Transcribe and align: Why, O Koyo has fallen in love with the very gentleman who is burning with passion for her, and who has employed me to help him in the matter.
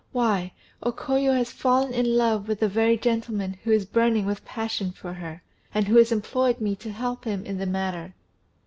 Why, 0.13 0.51
O 0.81 0.91
Koyo 0.91 1.31
has 1.35 1.51
fallen 1.51 1.93
in 1.93 2.17
love 2.17 2.47
with 2.47 2.59
the 2.59 2.67
very 2.67 2.97
gentleman 2.97 3.59
who 3.63 3.69
is 3.71 3.85
burning 3.85 4.25
with 4.25 4.43
passion 4.43 4.91
for 4.91 5.13
her, 5.13 5.43
and 5.75 5.87
who 5.87 5.97
has 5.97 6.11
employed 6.11 6.59
me 6.59 6.75
to 6.77 6.91
help 6.91 7.23
him 7.25 7.45
in 7.45 7.59
the 7.59 7.67
matter. 7.67 8.15